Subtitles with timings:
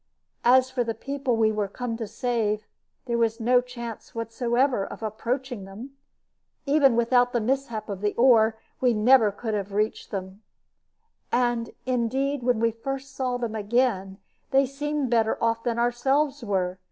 [0.43, 2.65] As for the people we were come to save,
[3.05, 5.91] there was no chance whatever of approaching them.
[6.65, 10.41] Even without the mishap to the oar, we never could have reached them.
[11.31, 14.17] And indeed when first we saw them again
[14.49, 16.79] they seemed better off than ourselves were.